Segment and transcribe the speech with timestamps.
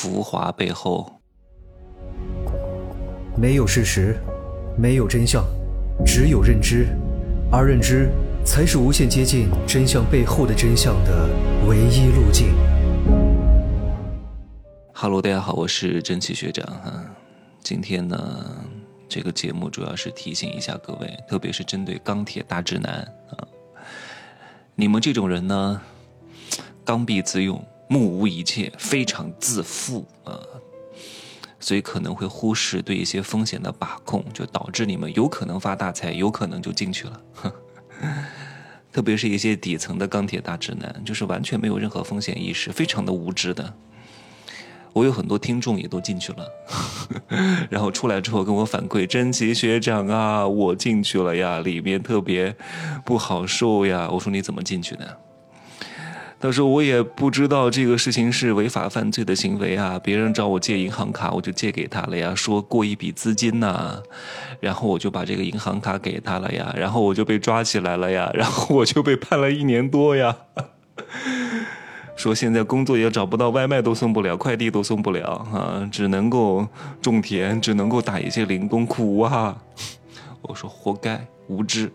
[0.00, 1.20] 浮华背后，
[3.36, 4.16] 没有事实，
[4.76, 5.44] 没有真相，
[6.06, 6.86] 只有认知，
[7.50, 8.08] 而认知
[8.44, 11.28] 才是无限接近真相背后的真相的
[11.66, 12.54] 唯一路径。
[14.92, 17.04] 哈喽，大家好，我是真气学长哈。
[17.64, 18.64] 今天呢，
[19.08, 23.42] 这个节目主要是提醒一下各位，特别是针对钢铁大直男啊，
[24.76, 25.82] 你们这种人呢，
[26.84, 27.60] 刚愎自用。
[27.88, 30.38] 目无一切，非常自负啊，
[31.58, 37.20] 所以可能会忽视对一些风险的把控，就导致你们有可能发大财，有可能就进去了。
[38.92, 43.74] 特别是一些底层的钢铁大直男，就是完全没有任何风险意识，非常的无知的。
[44.94, 46.48] 我有很多听众也都进去了，
[47.70, 52.56] 然后出来之后跟我反馈：“真奇学长啊，我进去了呀，里面特别
[53.04, 55.18] 不好受呀。”我说：“你怎么进去的？”
[56.40, 59.98] 他说：“我也不知道这个事情是违法犯罪的行为啊！
[59.98, 62.32] 别人找我借银行卡，我就借给他了呀。
[62.32, 64.00] 说过一笔资金呐，
[64.60, 66.72] 然后我就把这个银行卡给他了呀。
[66.78, 68.30] 然后我就被抓起来了呀。
[68.34, 70.36] 然后我就被判了一年多呀。
[72.14, 76.64] 说现在工作也找不到，外卖都送不了，快递都送不了啊，只能够
[77.02, 79.56] 种田，只能够打一些零工，苦啊！
[80.42, 81.92] 我说活该，无知。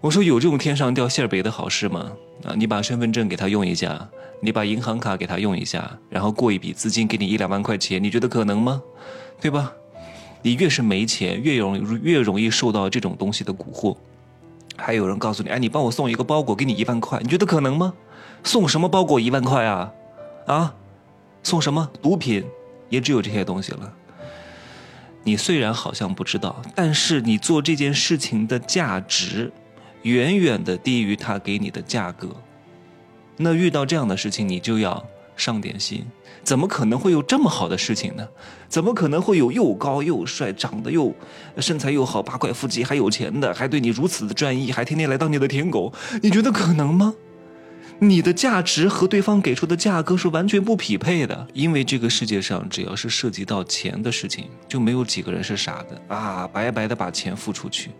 [0.00, 2.12] 我说有这种天上掉馅儿饼的好事吗？”
[2.44, 4.08] 啊，你把身份证给他用一下，
[4.40, 8.80] 你把银行卡给他用一下，然后过一笔资金给你一两万块钱，你觉得可能吗？
[9.40, 9.72] 对吧？
[10.42, 13.96] 你越是没钱，越容越容易受到这种东西的蛊惑。
[14.76, 17.92] 还有人告诉你，哎，你帮我送一个包裹，给你一万块，你觉得可能吗？
[18.44, 19.92] 送什么包裹一万块啊？
[20.46, 20.74] 啊？
[21.42, 22.44] 送什么毒品？
[22.88, 23.92] 也只有这些东西了。
[25.24, 29.52] 你虽然好像不知道，但是你做这件事情的价值。
[30.02, 32.28] 远远的低于他给你的价格，
[33.36, 35.04] 那遇到这样的事情，你就要
[35.36, 36.04] 上点心。
[36.44, 38.26] 怎么可能会有这么好的事情呢？
[38.68, 41.14] 怎么可能会有又高又帅、长得又
[41.58, 45.92] 身材又好、八块腹肌还有钱的，还对你如此的专一，还天天来当你的舔狗？
[46.22, 47.14] 你觉得可能吗？
[47.98, 51.46] 你的价值和对方给出的价格是完全不匹配的。
[51.52, 56.48] 因为这个世界上，只要是涉及到钱的事情，就没有几个人是傻的啊！
[56.50, 57.90] 白白的把钱付出去，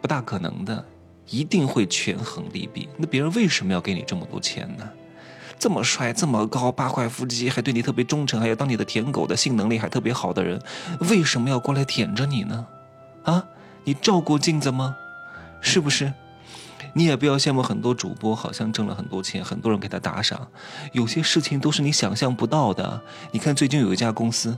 [0.00, 0.84] 不大可能的。
[1.30, 2.88] 一定会权衡利弊。
[2.96, 4.88] 那别人为什么要给你这么多钱呢？
[5.58, 10.60] 这么帅、这么高、八块腹肌，还对你特别忠诚，还要当你的舔狗的性能力还特别好的人，
[11.08, 12.66] 为什么要过来舔着你呢？
[13.24, 13.44] 啊，
[13.84, 14.96] 你照过镜子吗？
[15.60, 16.12] 是不是？
[16.94, 20.48] 你也不要羡慕很多主播，好像挣了很多钱，很多人给他打赏。
[20.92, 23.00] 有些事情都是你想象不到的。
[23.30, 24.56] 你看最近有一家公司，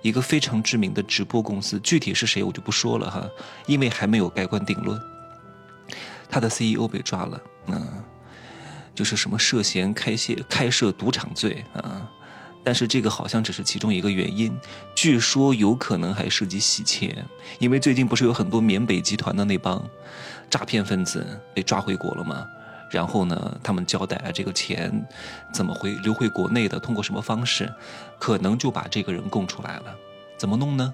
[0.00, 3.28] 一个非常知名的直播公司，具体是谁我就不说了哈，
[3.66, 4.98] 因为还没有盖棺定论。
[6.34, 8.02] 他的 CEO 被抓了，嗯，
[8.92, 12.10] 就是什么涉嫌开设开设赌场罪啊，
[12.64, 14.52] 但是这个好像只是其中一个原因，
[14.96, 17.24] 据说有可能还涉及洗钱，
[17.60, 19.80] 因为最近不是有很多缅北集团的那帮
[20.50, 21.24] 诈骗分子
[21.54, 22.44] 被抓回国了吗？
[22.90, 25.06] 然后呢，他们交代啊，这个钱
[25.52, 27.72] 怎么回流回国内的，通过什么方式，
[28.18, 29.94] 可能就把这个人供出来了，
[30.36, 30.92] 怎么弄呢？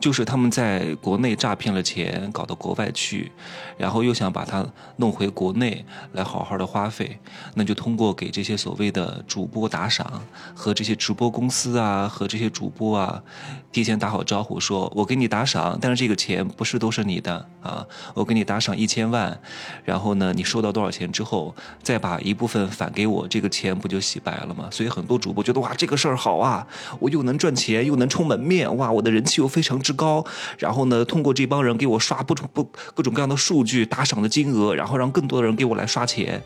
[0.00, 3.30] 就是他们在国内诈骗了钱，搞到国外去，
[3.76, 4.66] 然后又想把它
[4.96, 7.18] 弄回国内来好好的花费，
[7.54, 10.22] 那就通过给这些所谓的主播打赏
[10.54, 13.22] 和这些直播公司啊，和这些主播啊，
[13.70, 19.38] 提前打好招呼，说我给你打赏，但是这个钱不是都是你的啊，我给你打赏一千万，
[19.84, 24.66] 然后呢，你收到多少钱之后，再把一部分返给我，这个钱不就洗白了吗？
[24.70, 26.66] 所以很多主播觉得哇，这个事儿好啊，
[26.98, 30.00] 我又能赚钱，又能充门面，哇，我的人气又非常之。
[30.00, 30.24] 高，
[30.58, 31.04] 然后呢？
[31.04, 32.64] 通过这帮人给我刷不不
[32.94, 36.42] 各种各样的数据打赏的金额，然后让更多的人给我来刷钱。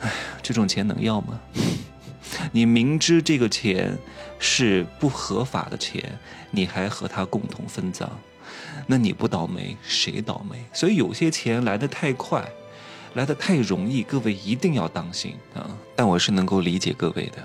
[0.00, 1.40] 哎，这种钱能要吗？
[2.52, 3.96] 你明知这个钱
[4.38, 6.18] 是不合法的钱，
[6.50, 8.06] 你还和他共同分赃，
[8.86, 10.58] 那你不倒霉谁倒霉？
[10.74, 12.46] 所以有些钱来的太快，
[13.14, 15.70] 来的太容易，各位一定要当心啊！
[15.94, 17.38] 但我是能够理解各位的，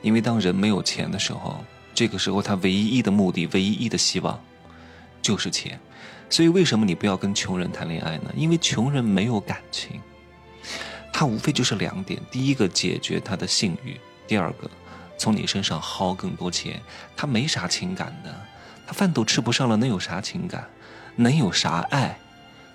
[0.00, 1.62] 因为当人没有钱的时候。
[1.96, 4.38] 这个时候，他唯一的目的、唯一的希望，
[5.22, 5.80] 就是钱。
[6.28, 8.30] 所以，为什么你不要跟穷人谈恋爱呢？
[8.36, 9.98] 因为穷人没有感情，
[11.10, 13.94] 他无非就是两点：第一个，解决他的性欲；
[14.28, 14.70] 第二个，
[15.16, 16.82] 从你身上薅更多钱。
[17.16, 18.46] 他没啥情感的，
[18.86, 20.68] 他饭都吃不上了，能有啥情感？
[21.16, 22.18] 能有啥爱？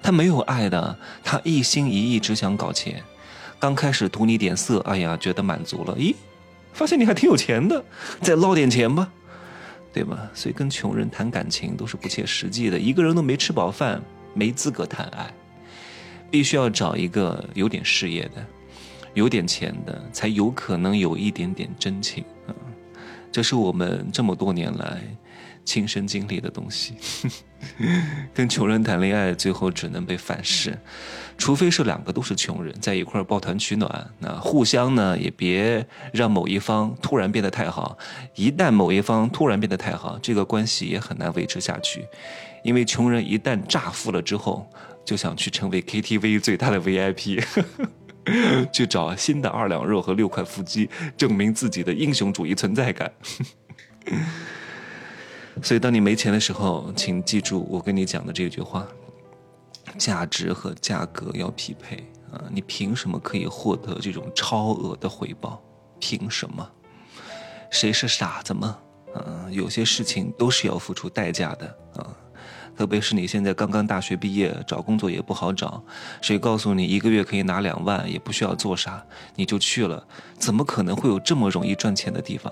[0.01, 3.03] 他没有爱的，他一心一意只想搞钱。
[3.59, 6.15] 刚开始图你点色，哎呀，觉得满足了，咦？
[6.73, 7.83] 发现你还挺有钱的，
[8.21, 9.11] 再捞点钱吧，
[9.93, 10.29] 对吧？
[10.33, 12.79] 所以跟穷人谈感情都是不切实际的。
[12.79, 14.01] 一个人都没吃饱饭，
[14.33, 15.33] 没资格谈爱，
[16.29, 18.45] 必须要找一个有点事业的，
[19.13, 22.55] 有点钱的才有可能有一点点真情啊，
[23.31, 25.01] 这是我们这么多年来
[25.63, 26.95] 亲身经历的东西。
[28.33, 30.75] 跟穷人谈恋爱，最后只能被反噬，
[31.37, 37.95] 除非是两个都是穷人在一块抱团取暖，那互相呢也别让某一方突然变得太好。
[38.33, 42.03] 一旦某一方突然变得太好，这个关系也很难维持下去，
[42.63, 44.67] 因为穷人一旦乍富了之后，
[45.05, 47.43] 就想去成为 KTV 最大的 VIP，
[48.73, 53.11] 去找新的二两肉和六块腹肌，证明自己的英雄主义存在感。
[55.61, 58.87] 所以，当你没钱的时候，请记住我跟你讲的这句话：
[59.97, 61.97] 价值和价格要匹配
[62.31, 62.43] 啊！
[62.51, 65.61] 你凭什么可以获得这种超额的回报？
[65.99, 66.67] 凭什么？
[67.69, 68.77] 谁是傻子吗？
[69.13, 71.65] 啊，有些事情都是要付出代价的
[71.95, 72.07] 啊！
[72.77, 75.83] 特别是你现在刚刚大学毕业，找工作也不好找，
[76.21, 79.05] 谁告诉你一个月可以拿两万，也不需要做啥，
[79.35, 80.07] 你就去了？
[80.39, 82.51] 怎么可能会有这么容易赚钱的地方？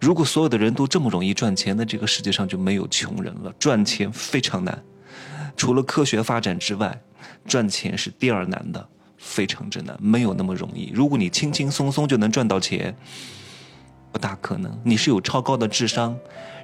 [0.00, 3.52] 如果所有的人都这么容易赚钱，那这个世界上就没有穷人了。
[3.58, 4.82] 赚钱非常难，
[5.56, 7.00] 除了科学发展之外，
[7.46, 10.92] 赚钱是第二难的，非常之难，没有那么容易。
[10.94, 12.96] 如果你轻轻松松就能赚到钱，
[14.12, 14.72] 不大可能。
[14.84, 16.16] 你是有超高的智商，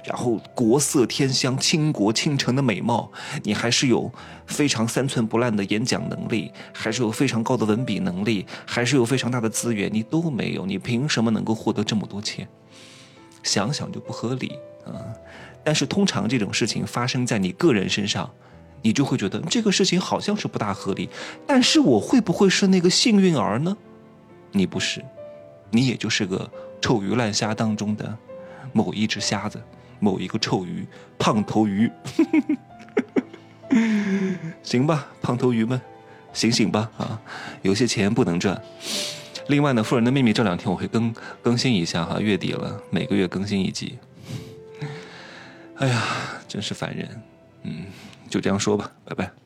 [0.05, 3.11] 然后国色天香、倾国倾城的美貌，
[3.43, 4.09] 你还是有
[4.47, 12.47] 非常三寸不烂的演讲能力，还是有非常高的文笔能力，还是有非常大的资源，你都没有，你凭什么能够获得这么多钱？
[13.45, 15.13] 想想就不合理啊！
[15.63, 18.29] 但是通常这种事情发生在你个人身上，
[18.81, 21.07] 你就会觉得这个事情好像是不大合理。
[21.45, 23.77] 但是我会不会是那个幸运儿呢？
[24.51, 25.05] 你不是，
[25.69, 26.49] 你也就是个
[26.81, 28.17] 臭鱼烂虾当中的
[28.73, 29.61] 某一只虾子，
[29.99, 30.85] 某一个臭鱼，
[31.17, 31.89] 胖头鱼。
[34.63, 35.79] 行吧，胖头鱼们，
[36.33, 37.21] 醒醒吧啊！
[37.61, 38.59] 有些钱不能赚。
[39.47, 43.97] 另外呢，《富人的秘密》这两天我会更更新一下哈，月底了，每个月更新一集。
[45.75, 46.03] 哎呀，
[46.47, 47.21] 真是烦人，
[47.63, 47.85] 嗯，
[48.29, 49.44] 就这样说吧，拜拜。